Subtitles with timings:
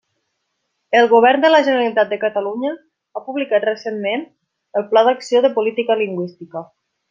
[0.99, 2.73] El Govern de la Generalitat de Catalunya
[3.19, 4.27] ha publicat, recentment,
[4.81, 6.69] el Pla d'Acció de Política Lingüística.